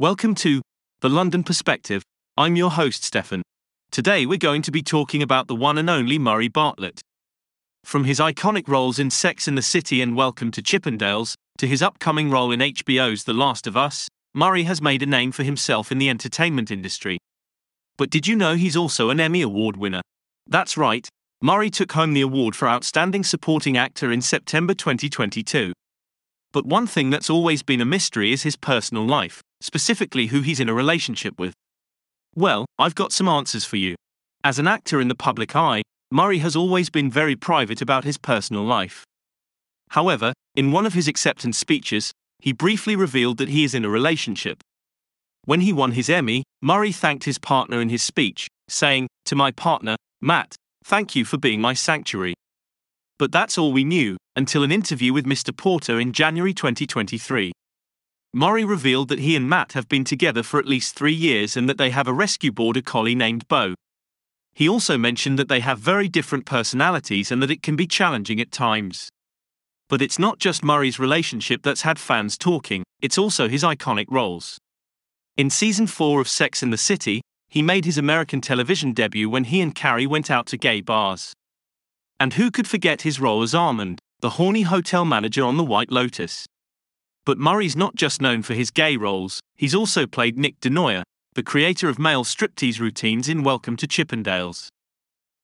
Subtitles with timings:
[0.00, 0.62] Welcome to
[1.02, 2.02] The London Perspective.
[2.34, 3.42] I'm your host, Stefan.
[3.90, 7.02] Today we're going to be talking about the one and only Murray Bartlett.
[7.84, 11.82] From his iconic roles in Sex and the City and Welcome to Chippendales, to his
[11.82, 15.92] upcoming role in HBO's The Last of Us, Murray has made a name for himself
[15.92, 17.18] in the entertainment industry.
[17.98, 20.00] But did you know he's also an Emmy Award winner?
[20.46, 21.06] That's right,
[21.42, 25.74] Murray took home the award for Outstanding Supporting Actor in September 2022.
[26.52, 30.60] But one thing that's always been a mystery is his personal life, specifically who he's
[30.60, 31.52] in a relationship with.
[32.34, 33.96] Well, I've got some answers for you.
[34.42, 38.18] As an actor in the public eye, Murray has always been very private about his
[38.18, 39.04] personal life.
[39.90, 43.90] However, in one of his acceptance speeches, he briefly revealed that he is in a
[43.90, 44.62] relationship.
[45.44, 49.50] When he won his Emmy, Murray thanked his partner in his speech, saying, To my
[49.50, 50.54] partner, Matt,
[50.84, 52.34] thank you for being my sanctuary.
[53.18, 55.56] But that's all we knew, until an interview with Mr.
[55.56, 57.52] Porter in January 2023.
[58.32, 61.68] Murray revealed that he and Matt have been together for at least three years and
[61.68, 63.74] that they have a rescue border collie named Bo.
[64.54, 68.40] He also mentioned that they have very different personalities and that it can be challenging
[68.40, 69.08] at times.
[69.88, 74.58] But it's not just Murray's relationship that's had fans talking, it's also his iconic roles.
[75.36, 79.44] In season 4 of Sex and the City, he made his American television debut when
[79.44, 81.32] he and Carrie went out to gay bars.
[82.20, 85.90] And who could forget his role as Armand, the horny hotel manager on The White
[85.90, 86.46] Lotus?
[87.26, 91.02] But Murray's not just known for his gay roles, he's also played Nick De Noia,
[91.34, 94.68] the creator of male striptease routines in Welcome to Chippendales.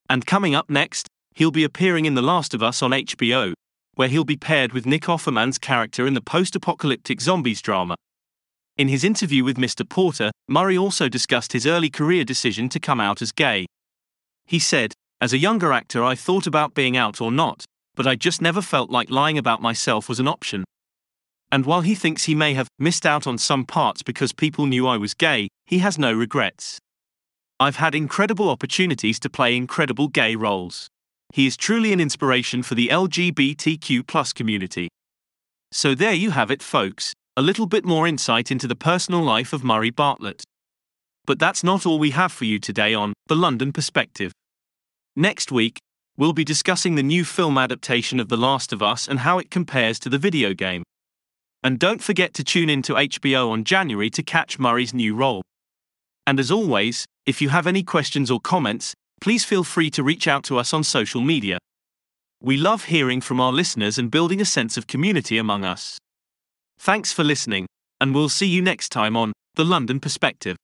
[0.08, 3.52] And coming up next, he'll be appearing in The Last of Us on HBO,
[3.94, 7.94] where he'll be paired with Nick Offerman's character in the post apocalyptic zombies drama.
[8.78, 9.86] In his interview with Mr.
[9.86, 13.66] Porter, Murray also discussed his early career decision to come out as gay.
[14.46, 18.16] He said, As a younger actor, I thought about being out or not, but I
[18.16, 20.64] just never felt like lying about myself was an option.
[21.56, 24.86] And while he thinks he may have missed out on some parts because people knew
[24.86, 26.78] I was gay, he has no regrets.
[27.58, 30.86] I've had incredible opportunities to play incredible gay roles.
[31.32, 34.88] He is truly an inspiration for the LGBTQ community.
[35.72, 39.54] So there you have it, folks a little bit more insight into the personal life
[39.54, 40.42] of Murray Bartlett.
[41.24, 44.30] But that's not all we have for you today on The London Perspective.
[45.16, 45.78] Next week,
[46.18, 49.50] we'll be discussing the new film adaptation of The Last of Us and how it
[49.50, 50.82] compares to the video game.
[51.66, 55.42] And don't forget to tune in to HBO on January to catch Murray's new role.
[56.24, 60.28] And as always, if you have any questions or comments, please feel free to reach
[60.28, 61.58] out to us on social media.
[62.40, 65.98] We love hearing from our listeners and building a sense of community among us.
[66.78, 67.66] Thanks for listening,
[68.00, 70.54] and we'll see you next time on The London Perspective.